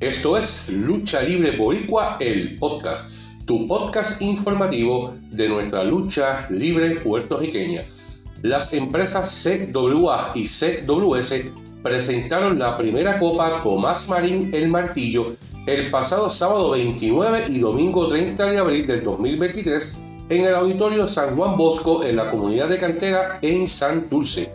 Esto 0.00 0.38
es 0.38 0.70
Lucha 0.70 1.20
Libre 1.20 1.58
Boricua, 1.58 2.16
el 2.20 2.56
podcast, 2.56 3.12
tu 3.44 3.66
podcast 3.66 4.22
informativo 4.22 5.14
de 5.30 5.46
nuestra 5.46 5.84
lucha 5.84 6.46
libre 6.48 7.00
puertorriqueña. 7.00 7.84
Las 8.40 8.72
empresas 8.72 9.44
CWA 9.44 10.32
y 10.34 10.46
CWS 10.46 11.34
presentaron 11.82 12.58
la 12.58 12.78
primera 12.78 13.18
Copa 13.18 13.62
Tomás 13.62 14.08
Marín 14.08 14.50
El 14.54 14.70
Martillo 14.70 15.34
el 15.66 15.90
pasado 15.90 16.30
sábado 16.30 16.70
29 16.70 17.48
y 17.50 17.58
domingo 17.58 18.06
30 18.06 18.52
de 18.52 18.58
abril 18.58 18.86
del 18.86 19.04
2023 19.04 19.98
en 20.30 20.46
el 20.46 20.54
Auditorio 20.54 21.06
San 21.06 21.36
Juan 21.36 21.58
Bosco 21.58 22.04
en 22.04 22.16
la 22.16 22.30
comunidad 22.30 22.70
de 22.70 22.78
Cantera 22.78 23.38
en 23.42 23.66
San 23.66 24.08
Dulce. 24.08 24.50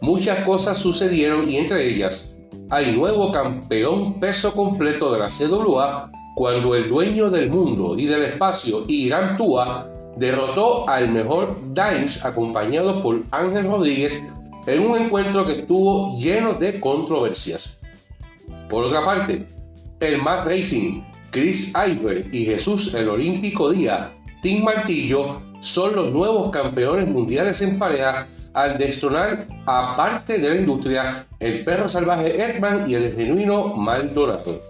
Muchas 0.00 0.44
cosas 0.44 0.76
sucedieron 0.76 1.48
y 1.48 1.56
entre 1.58 1.86
ellas 1.86 2.33
hay 2.70 2.96
nuevo 2.96 3.30
campeón 3.30 4.18
peso 4.18 4.52
completo 4.52 5.12
de 5.12 5.18
la 5.18 5.28
CWA 5.28 6.10
cuando 6.34 6.74
el 6.74 6.88
dueño 6.88 7.30
del 7.30 7.50
mundo 7.50 7.96
y 7.98 8.06
del 8.06 8.22
espacio, 8.22 8.84
Irán 8.88 9.36
Tua, 9.36 9.88
derrotó 10.16 10.88
al 10.88 11.10
mejor 11.10 11.56
Dimes 11.74 12.24
acompañado 12.24 13.02
por 13.02 13.20
Ángel 13.30 13.66
Rodríguez 13.66 14.22
en 14.66 14.86
un 14.86 14.98
encuentro 14.98 15.46
que 15.46 15.60
estuvo 15.60 16.18
lleno 16.18 16.54
de 16.54 16.80
controversias. 16.80 17.80
Por 18.68 18.84
otra 18.84 19.04
parte, 19.04 19.46
el 20.00 20.20
Matt 20.22 20.46
Racing, 20.46 21.02
Chris 21.30 21.72
Iver 21.74 22.26
y 22.32 22.44
Jesús 22.44 22.94
el 22.94 23.08
Olímpico 23.08 23.70
Día, 23.70 24.12
Team 24.44 24.62
Martillo, 24.62 25.40
son 25.60 25.96
los 25.96 26.10
nuevos 26.12 26.50
campeones 26.50 27.08
mundiales 27.08 27.62
en 27.62 27.78
pareja 27.78 28.26
al 28.52 28.76
destronar, 28.76 29.46
aparte 29.64 30.38
de 30.38 30.50
la 30.50 30.56
industria, 30.56 31.26
el 31.40 31.64
perro 31.64 31.88
salvaje 31.88 32.36
Edman 32.36 32.84
y 32.86 32.94
el 32.94 33.16
genuino 33.16 33.68
Maldonado. 33.68 34.60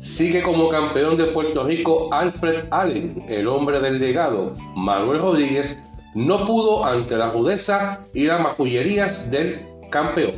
Sigue 0.00 0.42
como 0.42 0.68
campeón 0.68 1.16
de 1.16 1.26
Puerto 1.26 1.62
Rico 1.62 2.12
Alfred 2.12 2.64
Allen, 2.72 3.24
el 3.28 3.46
hombre 3.46 3.78
del 3.78 4.00
legado. 4.00 4.54
Manuel 4.74 5.20
Rodríguez 5.20 5.80
no 6.16 6.44
pudo 6.44 6.84
ante 6.84 7.16
la 7.16 7.30
rudeza 7.30 8.04
y 8.12 8.24
las 8.24 8.40
majullerías 8.40 9.30
del 9.30 9.60
campeón. 9.92 10.32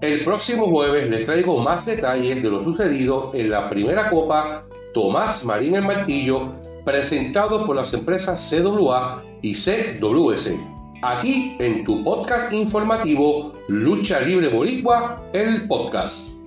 El 0.00 0.24
próximo 0.24 0.66
jueves 0.66 1.08
les 1.08 1.22
traigo 1.22 1.58
más 1.58 1.86
detalles 1.86 2.42
de 2.42 2.50
lo 2.50 2.58
sucedido 2.64 3.30
en 3.34 3.50
la 3.50 3.70
primera 3.70 4.10
copa 4.10 4.64
Tomás 4.92 5.46
Marín 5.46 5.76
el 5.76 5.82
Martillo 5.82 6.71
presentado 6.84 7.66
por 7.66 7.76
las 7.76 7.94
empresas 7.94 8.50
CWA 8.50 9.22
y 9.42 9.54
CWS. 9.54 10.54
Aquí 11.02 11.56
en 11.58 11.84
tu 11.84 12.02
podcast 12.04 12.52
informativo 12.52 13.54
Lucha 13.68 14.20
Libre 14.20 14.48
Boricua, 14.48 15.22
el 15.32 15.66
podcast. 15.66 16.41